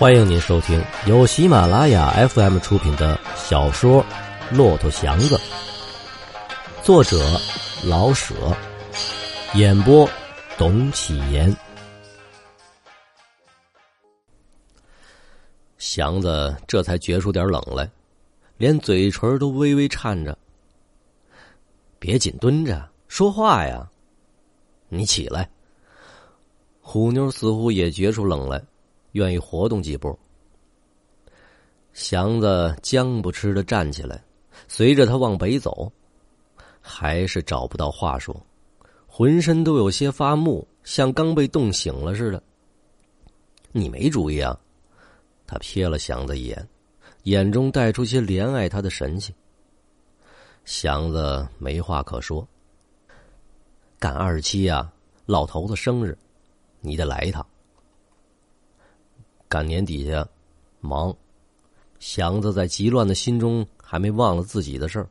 [0.00, 4.02] 欢迎您收听由喜马拉雅 FM 出品的小说
[4.56, 5.36] 《骆驼祥子》，
[6.82, 7.18] 作者
[7.84, 8.34] 老舍，
[9.52, 10.08] 演播
[10.56, 11.54] 董启言。
[15.76, 17.86] 祥子这才觉出点冷来，
[18.56, 20.34] 连嘴唇都微微颤着。
[21.98, 23.86] 别紧蹲着，说话呀！
[24.88, 25.46] 你起来。
[26.80, 28.62] 虎妞似乎也觉出冷来。
[29.12, 30.18] 愿意活动几步，
[31.92, 34.22] 祥子僵不吃的站起来，
[34.68, 35.90] 随着他往北走，
[36.80, 38.34] 还是找不到话说，
[39.06, 42.42] 浑身都有些发木，像刚被冻醒了似的。
[43.72, 44.58] 你没主意啊？
[45.46, 46.68] 他瞥了祥子一眼，
[47.24, 49.34] 眼中带出些怜爱他的神情。
[50.64, 52.46] 祥子没话可说。
[53.98, 54.90] 赶二十七呀，
[55.26, 56.16] 老头子生日，
[56.80, 57.44] 你得来一趟。
[59.50, 60.24] 赶年底下，
[60.78, 61.12] 忙。
[61.98, 65.08] 祥子在急乱的心中还没忘了自己的事儿。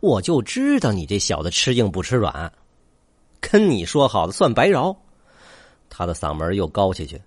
[0.00, 2.50] 我就知道你这小子吃硬不吃软，
[3.42, 4.96] 跟你说好的算白饶。
[5.90, 7.20] 他的嗓门又高下去，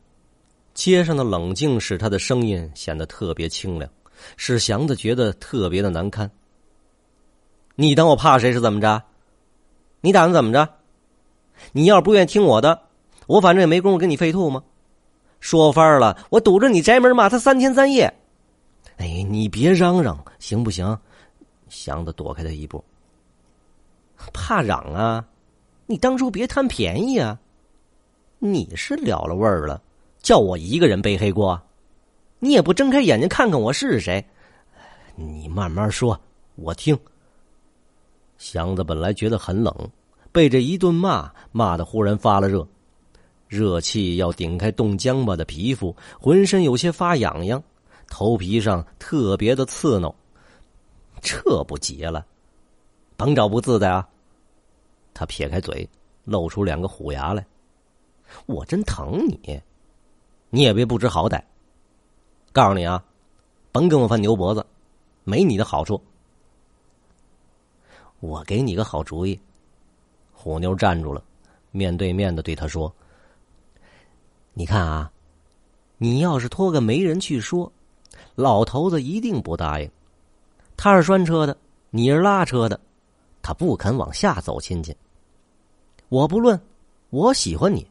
[0.74, 3.88] 街上的冷静使他的声音显得特别清凉，
[4.38, 6.32] 使祥子觉得特别的难堪。
[7.76, 9.04] 你当我怕谁是怎么着？
[10.02, 10.68] 你打算怎么着？
[11.72, 12.82] 你要是不愿意听我的，
[13.28, 14.64] 我反正也没工夫跟你废吐吗？
[15.42, 18.06] 说翻了，我堵着你宅门骂他三天三夜。
[18.98, 20.98] 哎，你别嚷嚷，行不行？
[21.68, 22.82] 祥子躲开他一步。
[24.32, 25.26] 怕嚷啊？
[25.88, 27.38] 你当初别贪便宜啊！
[28.40, 29.82] 你是了了味儿了，
[30.22, 31.60] 叫我一个人背黑锅，
[32.40, 34.24] 你也不睁开眼睛看看我是谁？
[35.16, 36.18] 你慢慢说，
[36.56, 36.98] 我听。
[38.38, 39.76] 祥子本来觉得很冷，
[40.32, 42.66] 被这一顿骂骂的忽然发了热。
[43.52, 47.62] 热气要顶开冻僵巴的皮肤，浑身有些发痒痒，
[48.08, 50.16] 头皮上特别的刺挠，
[51.22, 52.26] 这不结了，
[53.18, 54.08] 甭找不自在啊！
[55.14, 55.86] 他撇开嘴，
[56.24, 57.46] 露出两个虎牙来。
[58.46, 59.62] 我真疼你，
[60.50, 61.44] 你也别不知好歹。
[62.54, 63.04] 告诉你啊，
[63.74, 64.66] 甭跟我翻牛脖子，
[65.26, 66.02] 没你的好处。
[68.22, 69.38] 我给你个好主意。
[70.32, 71.22] 虎妞站住了，
[71.72, 72.90] 面对面的对他说。
[74.54, 75.10] 你看啊，
[75.98, 77.72] 你要是托个媒人去说，
[78.36, 79.90] 老头子一定不答应。
[80.76, 81.56] 他是拴车的，
[81.90, 82.80] 你是拉车的，
[83.42, 84.96] 他不肯往下走亲戚。
[86.10, 86.60] 我不论，
[87.12, 87.88] 我喜欢你，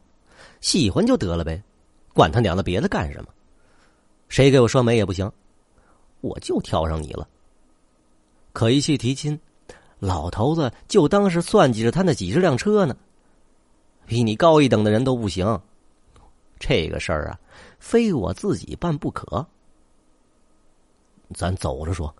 [0.59, 1.61] 喜欢就得了呗，
[2.13, 3.29] 管他娘的别的干什么？
[4.29, 5.29] 谁给我说媒也不行，
[6.21, 7.27] 我就挑上你了。
[8.53, 9.39] 可一去提亲，
[9.97, 12.95] 老头子就当是算计着他那几十辆车呢，
[14.05, 15.59] 比你高一等的人都不行。
[16.61, 17.39] 这个事儿啊，
[17.79, 19.45] 非我自己办不可。
[21.33, 22.13] 咱走着说。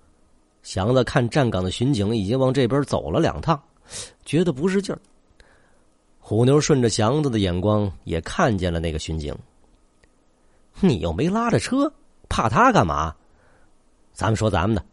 [0.63, 3.59] 祥子看站岗的巡警已经往这边走了两趟，
[4.25, 5.02] 觉得不是劲儿。
[6.19, 9.35] 虎妞顺着祥子的眼光也看见了那个巡警。
[10.79, 11.91] 你又没拉着车，
[12.29, 13.16] 怕他干嘛？
[14.13, 14.85] 咱们说咱们的。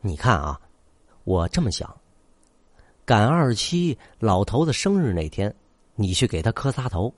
[0.00, 0.60] 你看啊，
[1.24, 1.92] 我这么想。
[3.04, 5.52] 赶二七老头子生日那天，
[5.96, 7.12] 你去给他磕仨头。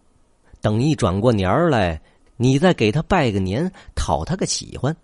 [0.67, 2.03] 等一转过年儿来，
[2.37, 4.97] 你再给他拜个年，讨他个喜欢。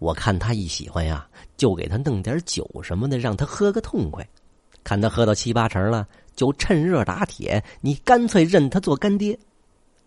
[0.00, 4.28] 我看他一喜欢呀，就给他弄点酒什么的，让他喝个痛快。
[4.82, 9.38] 看他喝到七八成了，就趁热打铁，你干脆认他做干爹。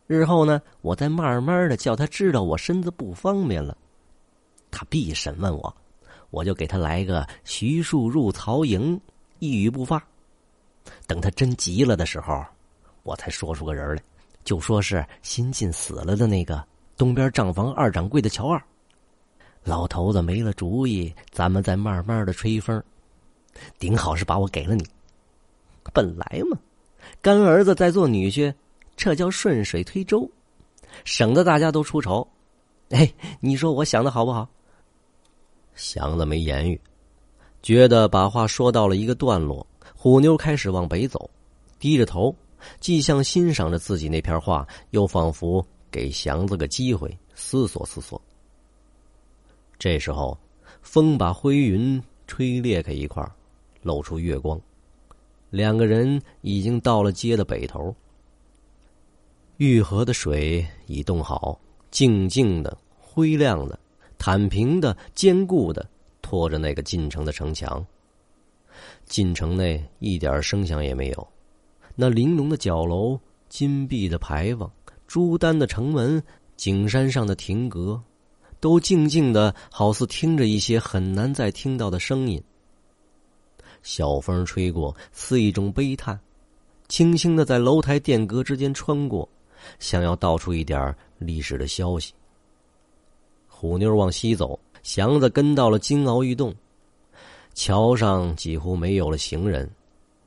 [0.06, 3.78] 日后呢，我再慢慢的叫他知道我身子不方便了，
[4.70, 5.74] 他必审问我，
[6.30, 9.00] 我就给他来个徐庶入曹营，
[9.40, 10.06] 一语不发。
[11.08, 12.44] 等他真急了的时候，
[13.04, 14.04] 我才说出个人来。
[14.48, 16.66] 就说是新近死了的那个
[16.96, 18.64] 东边账房二掌柜的乔二，
[19.66, 22.82] 老头子没了主意，咱们再慢慢的吹风，
[23.78, 24.88] 顶好是把我给了你。
[25.94, 26.58] 本来嘛，
[27.22, 28.54] 干儿子在做女婿，
[28.96, 30.32] 这叫顺水推舟，
[31.04, 32.26] 省得大家都出丑。
[32.92, 34.48] 哎，你说我想的好不好？
[35.76, 36.80] 祥子没言语，
[37.62, 41.30] 觉得把话说到了一个段落，虎妞开始往北走，
[41.80, 42.34] 低着头。
[42.80, 48.22] 既像欣赏着自己那片画，又仿佛给祥子个机会思索思索。
[49.80, 50.38] 这时候，
[50.82, 53.24] 风把灰云吹裂开一块，
[53.82, 54.60] 露出月光。
[55.50, 57.96] 两个人已经到了街的北头。
[59.58, 63.80] 玉河的水已冻好，静静的、灰亮的、
[64.18, 65.88] 坦平的、坚固的
[66.22, 67.86] 拖着那个进城的城墙。
[69.06, 71.28] 进城内一点声响也没有。
[72.00, 74.72] 那玲珑的角楼、金碧的牌坊、
[75.08, 76.22] 朱丹的城门、
[76.56, 78.00] 景山上的亭阁，
[78.60, 82.40] 都静静的，好似听着一些很难再听到的声音。
[83.82, 86.20] 小风吹过，似一种悲叹，
[86.88, 89.28] 轻轻的在楼台殿阁之间穿过，
[89.80, 92.14] 想要道出一点历史的消息。
[93.48, 96.54] 虎妞往西走，祥子跟到了金鳌玉洞，
[97.56, 99.68] 桥上几乎没有了行人，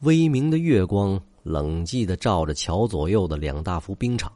[0.01, 4.33] 微明的月光冷寂的照着桥左右的两大幅冰场。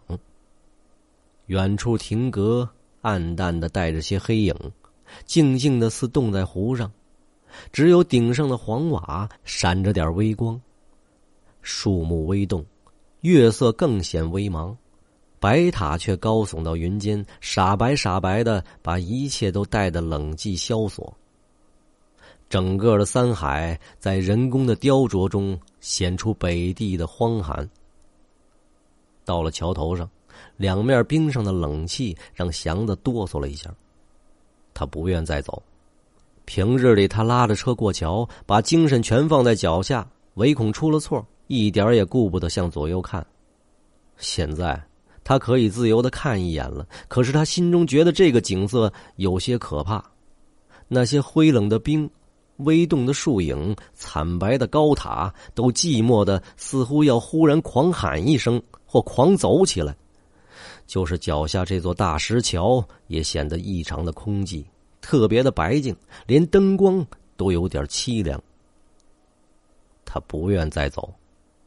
[1.46, 2.68] 远处亭阁
[3.02, 4.54] 暗淡的带着些黑影，
[5.26, 6.90] 静静的似冻在湖上。
[7.70, 10.60] 只有顶上的黄瓦闪着点微光，
[11.62, 12.64] 树木微动，
[13.20, 14.74] 月色更显微茫，
[15.38, 21.14] 白塔却高耸到云间，傻白傻白的，把一切都带得冷寂萧索。
[22.48, 27.68] 整个的三海在人工的雕琢中显出北地的荒寒。
[29.22, 30.08] 到了桥头上，
[30.56, 33.72] 两面冰上的冷气让祥子哆嗦了一下，
[34.72, 35.62] 他不愿再走。
[36.46, 43.24] 平日里，他拉着车过桥，把精神全放在脚下，唯恐出了错，一点也顾不得向左右看。
[44.16, 44.82] 现在，
[45.22, 50.02] 他可以自由的看一眼了，可是他心中觉得这个景色有些可怕。
[50.88, 52.08] 那些灰冷的冰，
[52.58, 59.94] 微动的树影，惨白的高塔，都寂寞的似乎要忽然狂喊一声，或狂走起来。
[60.86, 64.64] 就是脚下这座大石桥，也显得异常的空寂。
[65.00, 65.94] 特别的白净，
[66.26, 67.04] 连灯光
[67.36, 68.40] 都有点凄凉。
[70.04, 71.12] 他不愿再走，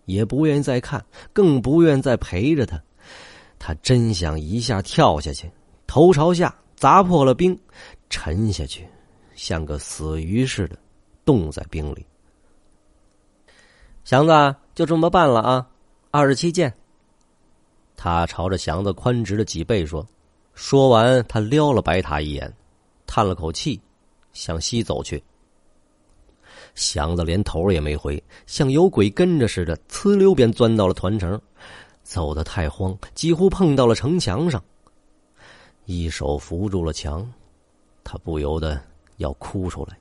[0.06, 1.04] 也不愿再看，
[1.34, 2.82] 更不愿再陪着他。
[3.60, 5.52] 他真想一下跳下去，
[5.86, 7.60] 头朝下砸破了冰，
[8.10, 8.88] 沉下去，
[9.38, 10.76] 像个死鱼似的，
[11.24, 12.04] 冻在冰里。
[14.04, 15.70] 祥子，就这么办了啊！
[16.10, 16.74] 二十七见。
[17.96, 20.06] 他朝着祥子宽直的脊背说，
[20.56, 22.52] 说完，他撩了白塔一眼。
[23.06, 23.80] 叹了口气，
[24.34, 25.24] 向西走去。
[26.74, 31.40] 祥子连头也没回，像有鬼跟着似的，呲溜便钻到了团城。
[32.02, 34.64] 走得太慌，几乎碰到了城墙上，
[35.86, 37.32] 一手扶住了墙，
[38.04, 38.82] 他不由得
[39.18, 39.98] 要哭出来。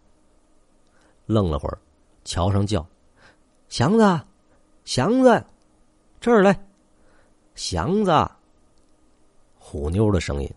[1.27, 1.79] 愣了会儿，
[2.25, 2.87] 桥上叫
[3.69, 4.21] ：“祥子，
[4.85, 5.45] 祥子，
[6.21, 6.59] 这儿来，
[7.55, 8.13] 祥子。”
[9.59, 10.51] 虎妞的声音。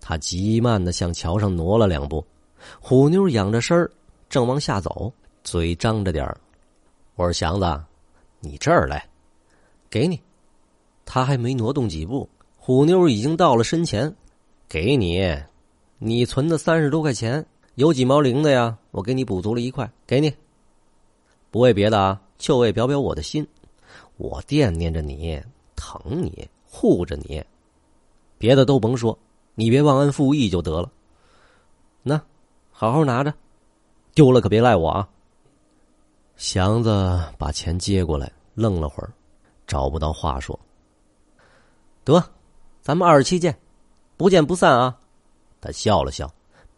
[0.00, 2.24] 他极慢的向桥上挪了两步，
[2.80, 3.90] 虎妞仰着身儿，
[4.28, 5.12] 正往下走，
[5.44, 6.40] 嘴张着点儿。
[7.14, 7.84] 我说：“祥子，
[8.40, 9.06] 你这儿来，
[9.90, 10.20] 给你。”
[11.04, 14.14] 他还没挪动几步，虎妞已经到了身前，
[14.68, 15.36] 给你，
[15.98, 17.44] 你存的三十多块钱，
[17.78, 18.76] 有几毛零的呀？
[18.90, 20.34] 我给你补足了一块，给你。
[21.52, 23.46] 不为别的啊，就为表表我的心，
[24.16, 25.40] 我惦念着你，
[25.76, 27.40] 疼你，护着你，
[28.36, 29.16] 别的都甭说。
[29.54, 30.90] 你别忘恩负义就得了。
[32.02, 32.20] 那，
[32.72, 33.32] 好好拿着，
[34.12, 35.08] 丢了可别赖我啊。
[36.36, 39.12] 祥子把钱接过来，愣了会儿，
[39.68, 40.58] 找不到话说。
[42.02, 42.20] 得，
[42.82, 43.56] 咱们二十七见，
[44.16, 44.98] 不见不散啊。
[45.60, 46.28] 他笑了笑，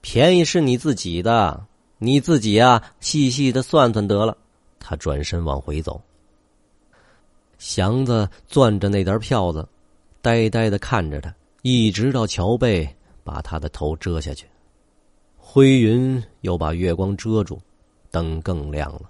[0.01, 1.67] 便宜是你自己的，
[1.99, 4.37] 你自己啊，细细的算算得了。
[4.79, 6.01] 他转身往回走。
[7.59, 9.69] 祥子攥着那沓票子，
[10.23, 11.35] 呆呆的看着他。
[11.63, 12.89] 一直到桥背，
[13.23, 14.47] 把他的头遮下去，
[15.37, 17.61] 灰云又把月光遮住，
[18.11, 19.03] 灯更亮了。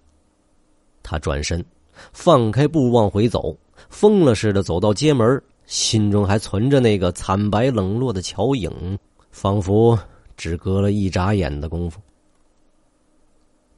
[1.01, 1.65] 他转身，
[2.13, 3.57] 放开步往回走，
[3.89, 8.99] 疯了似的走到街门，心中还存着那个惨白冷落的桥影，
[9.31, 9.97] 仿佛
[10.41, 12.01] 只隔了一眨眼的功夫。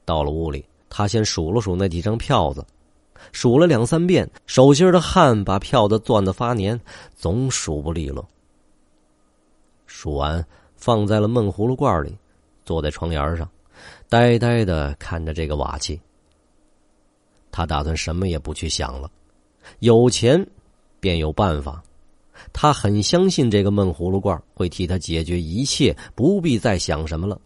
[0.04, 2.64] 到了屋里，他先数了数那几张票子，
[3.32, 6.80] 数了两三遍，手心的汗把票子攥得发黏，
[7.16, 8.24] 总数不利落。
[9.86, 12.16] 数完，放在了闷葫芦罐里，
[12.64, 13.50] 坐在床沿上，
[14.08, 16.00] 呆呆的看着这个瓦器。
[17.50, 19.10] 他打算什么也不去想了，
[19.80, 20.46] 有钱
[21.00, 21.82] 便有办法。
[22.52, 27.40] 他很相信这个闷葫芦罐会替他解决一切，不必再想什么了。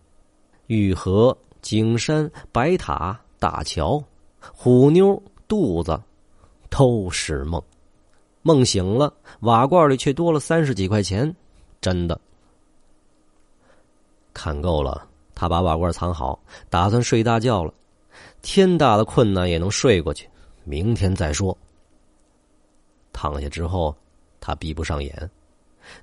[0.66, 4.02] 玉河、景山、白塔、大桥、
[4.40, 6.00] 虎妞、肚子，
[6.70, 7.62] 都是梦。
[8.42, 11.34] 梦醒了，瓦罐里却多了三十几块钱，
[11.80, 12.20] 真的。
[14.32, 16.38] 看够了，他把瓦罐藏好，
[16.70, 17.72] 打算睡大觉了。
[18.42, 20.28] 天大的困难也能睡过去，
[20.62, 21.56] 明天再说。
[23.12, 23.94] 躺下之后，
[24.46, 25.28] 他闭不上眼，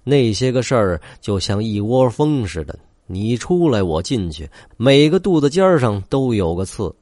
[0.04, 6.94] 那些个事儿就像一窝蜂似的，你出来我进去，每个肚子尖上都有个刺。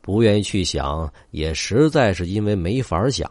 [0.00, 3.30] 不愿意去想，也实在是因为没法想。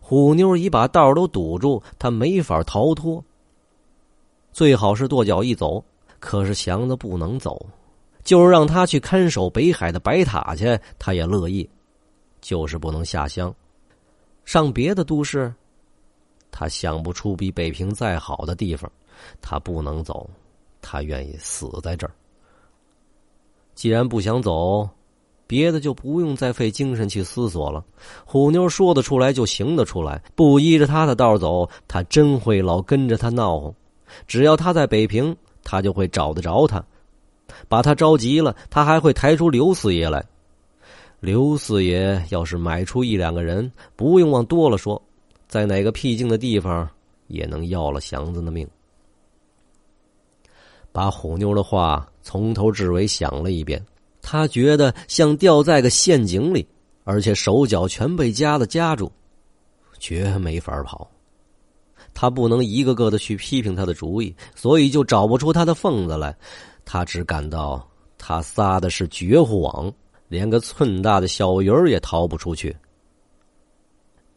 [0.00, 3.22] 虎妞已把道都堵住，他没法逃脱。
[4.50, 5.84] 最好是跺脚一走，
[6.18, 7.66] 可是祥子不能走，
[8.22, 11.68] 就是让他去看守北海的白塔去，他也乐意，
[12.40, 13.54] 就是不能下乡，
[14.46, 15.52] 上别的都市。
[16.56, 18.88] 他想不出比北平再好的地方，
[19.42, 20.30] 他不能走，
[20.80, 22.14] 他愿意死在这儿。
[23.74, 24.88] 既然不想走。
[25.46, 27.84] 别的就不用再费精神去思索了。
[28.24, 33.72] 虎妞说得出来就行得出来，不依着他的道走，他真会老跟着他闹哄。
[34.26, 36.82] 只要他在北平，他就会找得着他，
[37.68, 40.24] 把他着急了，他还会抬出刘四爷来。
[41.20, 45.00] 刘四爷要是买出一两个人，不用往多了说，
[45.54, 46.90] 在哪个僻静的地方
[47.28, 48.68] 也能要了祥子的命。
[50.90, 53.80] 把虎妞的话从头至尾想了一遍。
[54.20, 56.66] 他觉得像掉在个陷阱里，
[57.04, 59.08] 而且手脚全被夹子夹住，
[60.00, 61.08] 绝没法跑。
[62.14, 66.36] 他不能一个个的去批评他的主意，所以就找不出他的缝子来。
[66.84, 69.92] 他只感到他撒的是绝户网，
[70.26, 72.76] 连个寸大的小鱼儿也逃不出去。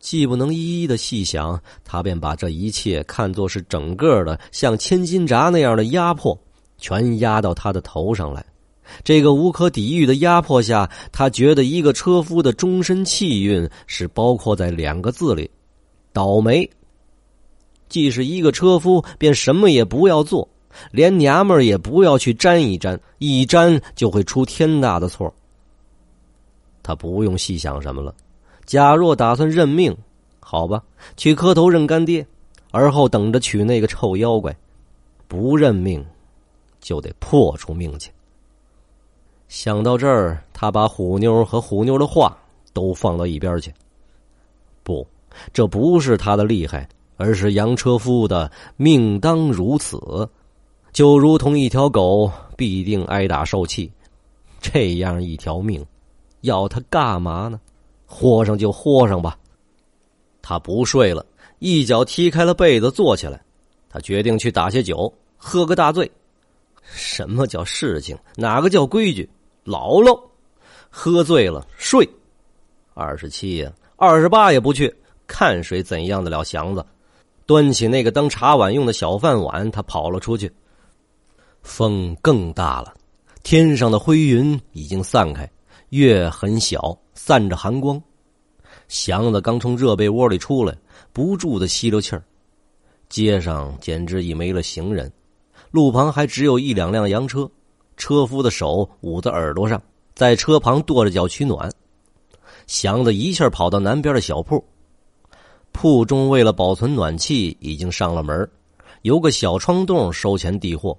[0.09, 6.39] 既不能一一的细想，他便把这一切看作是整个的像千斤闸那样的压迫，
[6.77, 8.45] 全压到他的头上来。
[9.03, 15.51] 这个无可抵御的压迫下，他觉得一个车夫的终身气运是包括在两个字里：
[16.13, 16.69] 倒霉。
[17.89, 20.47] 既是一个车夫，便什么也不要做，
[20.89, 25.35] 连娘们儿也不要去沾一沾，一沾就会出天大的错。
[26.81, 28.15] 他不用细想什么了。
[28.67, 29.95] 假若打算认命，
[30.41, 30.83] 好吧，
[31.15, 32.27] 去磕头认干爹，
[32.71, 34.51] 而后等着娶那个臭妖怪；
[35.25, 36.05] 不认命，
[36.81, 38.11] 就得破出命去。
[39.47, 42.37] 想到这儿，他把虎妞和虎妞的话
[42.73, 43.73] 都放到一边去。
[44.83, 45.07] 不，
[45.53, 49.97] 这不是他的厉害，而是杨车夫的命当如此，
[50.91, 53.89] 就如同一条狗必定挨打受气，
[54.59, 55.85] 这样一条命，
[56.41, 57.57] 要他干嘛呢？
[58.07, 59.37] 豁上就豁上吧。
[60.41, 61.23] 他不睡了，
[61.59, 63.39] 一脚踢开了被子，坐起来。
[63.89, 66.09] 他决定去打些酒，喝个大醉。
[66.81, 68.17] 什么叫事情？
[68.35, 69.29] 哪个叫规矩？
[69.65, 70.17] 姥姥，
[70.89, 72.07] 喝醉了睡，
[72.93, 74.95] 二十七呀，二十八也不去，
[75.27, 76.85] 看谁怎样的了祥子。
[77.45, 80.51] 端起那个当茶碗用的小饭碗，他跑了出去。
[81.61, 82.93] 风更大了，
[83.43, 85.49] 天上的灰云已经散开，
[85.89, 87.99] 月很小，散着寒光。
[88.87, 90.77] 祥子刚从热被窝里出来，
[91.11, 92.23] 不住的吸溜气儿。
[93.09, 95.11] 街上简直已没了行人，
[95.71, 97.49] 路旁还只有一两辆洋车。
[97.97, 99.81] 车夫的手捂在耳朵上，
[100.13, 101.69] 在车旁跺着脚取暖。
[102.67, 104.63] 祥子一下跑到南边的小铺，
[105.71, 108.47] 铺中为了保存暖气，已经上了门，
[109.01, 110.95] 有个小窗洞收钱递货。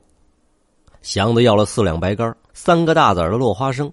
[1.01, 3.91] 祥子要了四两白干，三个大子的落花生，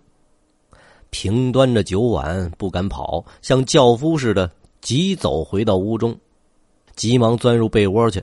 [1.18, 6.14] 平端着酒碗，不敢跑，像轿夫似的急走回到屋中，
[6.98, 8.22] 急忙钻入被窝去，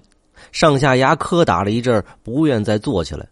[0.52, 3.26] 上下牙磕打了一阵，不愿再坐起来。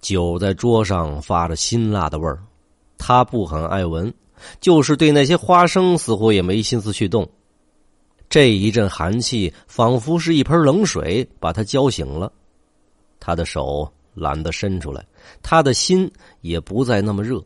[0.00, 2.38] 酒在桌上发着辛辣的味儿，
[2.96, 4.14] 他不很爱闻，
[4.60, 7.28] 就是对那些花生似乎也没心思去动。
[8.28, 12.32] 这一阵寒气仿佛是一盆冷水，把他浇醒了。
[13.18, 15.04] 他的手懒得伸出来，
[15.42, 16.08] 他的心
[16.40, 17.42] 也不再那么热。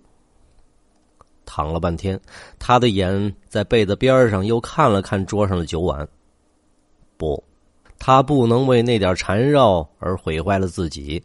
[1.44, 2.20] 躺了半天，
[2.58, 6.08] 他的眼在被子边上又看了看桌上的酒碗。
[7.16, 7.42] 不，
[7.98, 11.22] 他不能为那点缠绕而毁坏了自己。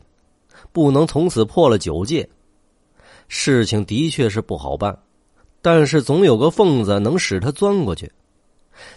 [0.71, 2.27] 不能从此破了九戒，
[3.27, 4.97] 事情的确是不好办，
[5.61, 8.11] 但是总有个缝子能使他钻过去。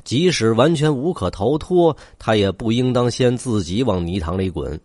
[0.04, 4.78] 即使完全无可逃脱，他也不应当先自己往泥塘里滚。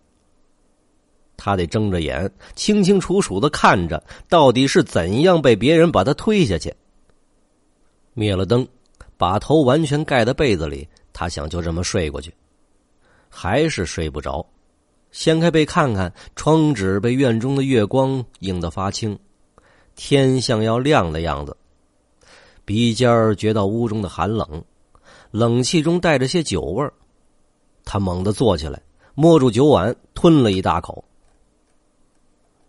[1.36, 6.74] 他得睁着眼，清清楚楚的看着，到底是怎样被别人把他推下去。
[8.14, 8.66] 灭了灯，
[9.16, 12.32] 把头完全盖在被子里，他想就这么睡过去，
[13.28, 14.44] 还是睡不着。
[15.12, 19.18] 掀开被看看，窗纸被院中的月光映得发青，
[19.94, 21.56] 天像要亮的样子。
[22.64, 24.64] 鼻尖儿觉到屋中的寒冷，
[25.30, 26.92] 冷气中带着些酒味儿。
[27.84, 28.82] 他猛地坐起来，
[29.14, 31.04] 摸住酒碗，吞了一大口。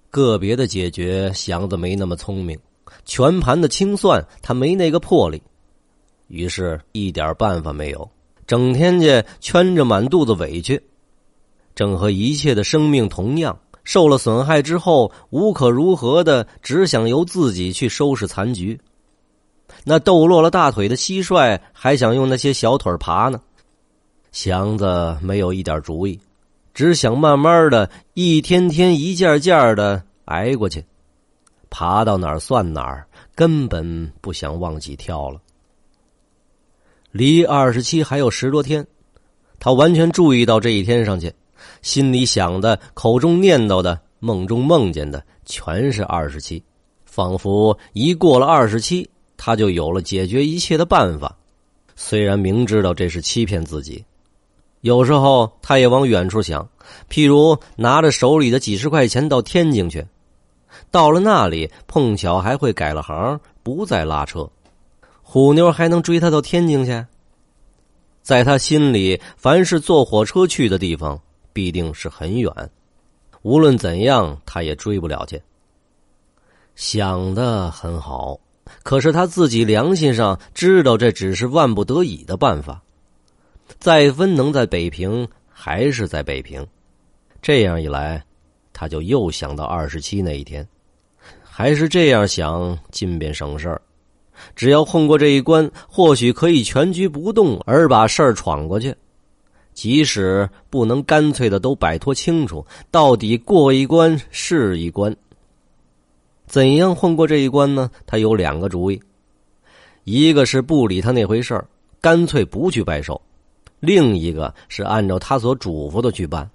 [0.10, 2.58] 个别的解决，祥子没那么聪明；
[3.06, 5.42] 全盘的清算，他没那个魄力。
[6.28, 8.10] 于是，一点办法没有，
[8.46, 10.82] 整天家圈着满肚子委屈。
[11.76, 18.80] 正和一切的生命同样，受了损害之后，无可如何的，只想由自己去收拾残局。
[19.84, 23.40] 那抖落了大腿的蟋蟀还想用那些小腿爬呢。
[24.32, 26.20] 祥子没有一点主意，
[26.78, 30.86] 只想慢慢的一天天一件件的挨过去，
[31.72, 35.42] 爬到哪儿算哪儿，根本不想忘记跳了。
[37.12, 38.86] 离二十七还有十多天，
[39.58, 41.34] 他完全注意到这一天上去，
[41.82, 46.64] 心里想的、口中念叨的、梦中梦见的，全是二十七，
[47.06, 51.36] 仿佛一过了二十七，他就有了解决一切的办法。
[51.96, 54.06] 虽然明知道这是欺骗自己，
[54.88, 56.66] 有时候他也往远处想，
[57.10, 60.08] 譬如拿着手里的几十块钱到天津去，
[60.90, 64.50] 到了那里碰巧还会改了行，不再拉车。
[65.22, 67.06] 虎妞还能追他到天津去？
[68.22, 71.20] 在他心里，凡是坐火车去的地方，
[71.52, 72.50] 必定是很远。
[73.42, 75.42] 无论怎样，他也追不了去。
[76.76, 78.40] 想的很好，
[78.84, 82.82] 可是他自己良心上知道，这只是万不得已的办法。
[83.80, 86.66] 再分能在北平，还是在北平。
[87.42, 88.24] 这样一来，
[88.74, 90.68] 他就又想到二十七那一天。
[91.44, 93.82] 还是这样想，尽便省事儿。
[94.56, 98.96] 只要混过这一关，或许可以全局不动而把事儿闯过去。
[99.74, 105.16] 即使不能干脆的都摆脱清楚，到底过一关是一关。
[106.46, 107.90] 怎样混过这一关呢？
[108.06, 109.02] 他有两个主意：
[110.04, 111.68] 一个是不理他那回事儿，
[112.00, 113.20] 干脆不去拜寿；
[113.80, 116.50] 另一个是按照他所嘱咐的去办。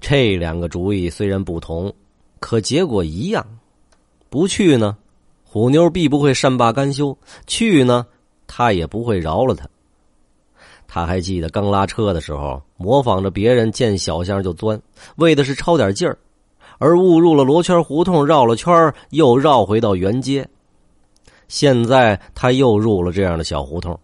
[0.00, 1.92] 这两个主意虽然不同，
[2.40, 3.46] 可结果一样。
[4.28, 4.96] 不去呢？
[5.44, 8.04] 虎妞必不会善罢甘休，去呢，
[8.48, 9.68] 他也不会饶了他。
[10.88, 14.80] 他还记得刚拉车的时候，模仿着别人见小巷就钻，
[15.16, 16.18] 为的是抄点劲儿，
[16.78, 20.48] 而误入了罗圈胡同，绕了圈又绕回到原街。
[21.46, 23.98] 现在他又入了这样的小胡同，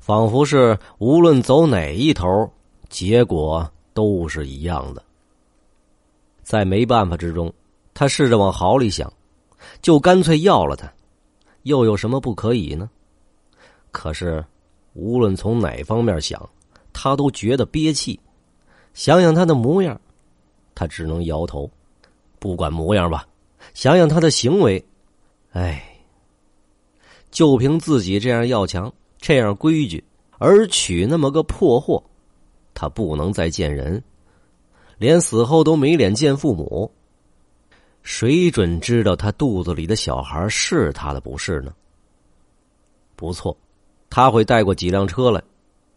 [0.00, 2.50] 仿佛是无论走哪一头，
[2.88, 5.02] 结果都是一样的。
[6.42, 7.52] 在没办法之中，
[7.94, 9.12] 他试着往好里想。
[9.82, 10.90] 就干脆要了他，
[11.64, 12.88] 又有什么不可以呢？
[13.90, 14.42] 可是，
[14.94, 16.48] 无论从哪方面想，
[16.94, 18.18] 他都觉得憋气。
[18.94, 20.00] 想想他的模样，
[20.74, 21.70] 他只能摇头。
[22.38, 23.28] 不管模样吧，
[23.74, 24.82] 想想他的行为，
[25.52, 25.84] 哎，
[27.30, 30.02] 就凭自己这样要强、这样规矩，
[30.38, 32.02] 而娶那么个破货，
[32.72, 34.02] 他不能再见人，
[34.98, 36.90] 连死后都没脸见父母。
[38.02, 41.74] 谁准知道他肚子里的小孩是他的不是呢？
[43.14, 43.54] 不错，
[44.08, 45.42] 他会带过几辆车来，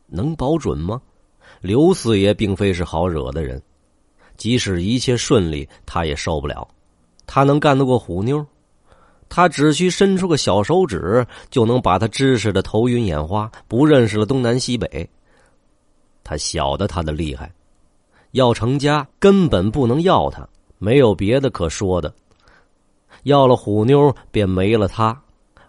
[0.07, 1.01] 能保准吗？
[1.62, 3.62] 刘四爷并非是好惹的人，
[4.36, 6.67] 即使一切顺利，他也受不了。
[7.25, 8.45] 他能干得过虎妞？
[9.29, 15.09] 他只需伸出个小手指，就能把他支持的头晕眼花，不认识了东南西北。
[16.23, 17.51] 他晓得他的厉害，
[18.31, 20.47] 要成家根本不能要他。
[20.77, 22.13] 没有别的可说的，
[23.23, 25.17] 要了虎妞便没了他，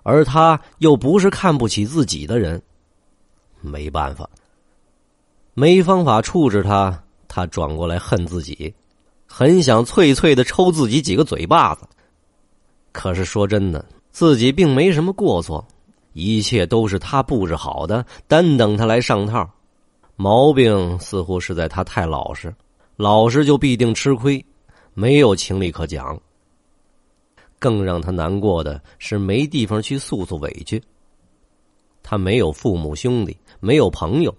[0.02, 2.60] 而他又不是看不起自己的人，
[3.60, 4.28] 没办法，
[5.54, 8.74] 没方法处置他，他转过来恨自己，
[9.26, 11.86] 很想脆脆的抽自己几个嘴巴子。
[12.94, 15.66] 可是说真的，自己并没什么过错，
[16.12, 19.50] 一切都是他布置好的，单等他来上套。
[20.14, 22.54] 毛病似乎是在他太老实，
[22.94, 24.42] 老实就必定吃亏。
[24.94, 26.16] 没有情理可讲。
[27.58, 30.80] 更让他难过的是，没地方去诉诉委屈。
[32.00, 34.32] 他没有父母兄弟，没有朋友。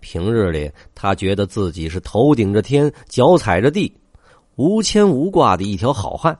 [0.00, 3.96] 平日里，他觉得自己是头顶着天，脚踩着地，
[4.56, 6.36] 无牵无挂的一条好汉。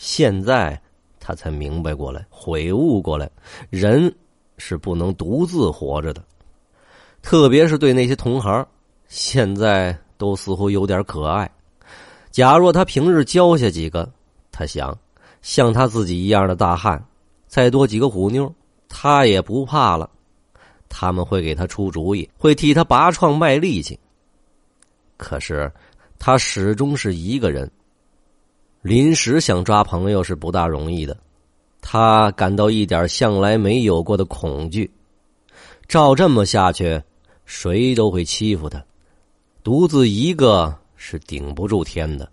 [0.00, 0.80] 现在，
[1.20, 3.30] 他才明白过来，悔悟过来，
[3.68, 4.10] 人
[4.56, 6.24] 是不能独自活着的。
[7.20, 8.66] 特别是对那些同行，
[9.08, 11.50] 现在都似乎有点可爱。
[12.30, 14.10] 假若他平日交下几个，
[14.50, 14.96] 他想
[15.42, 17.04] 像他自己一样的大汉，
[17.46, 18.50] 再多几个虎妞，
[18.88, 20.08] 他也不怕了。
[20.88, 24.00] 他们会给他出主意，会替他拔创卖力气。
[25.18, 25.70] 可是
[26.18, 27.70] 他始终是一个人，
[28.82, 31.16] 临时想抓朋友是不大容易的。
[31.80, 34.90] 他感到一点向来没有过的恐惧。
[35.88, 37.02] 照这么下去，
[37.44, 38.84] 谁都会欺负他，
[39.62, 40.76] 独自一个。
[41.02, 42.30] 是顶不住天的。